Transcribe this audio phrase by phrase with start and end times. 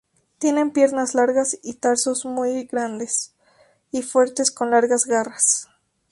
[0.39, 3.35] Tienen piernas largas y tarsos muy grandes
[3.91, 5.67] y fuertes con largas garras.